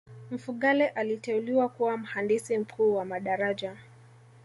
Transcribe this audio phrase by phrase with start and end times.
[0.31, 3.77] mfugale aliteuliwa kuwa mhandisi mkuu wa madaraja